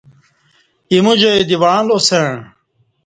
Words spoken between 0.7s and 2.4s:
ا یمو جائ دی وعں لاسعں۔